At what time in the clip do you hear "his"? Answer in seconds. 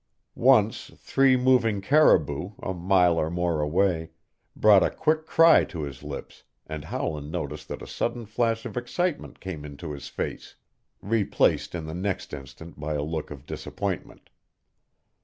5.83-6.01, 9.91-10.07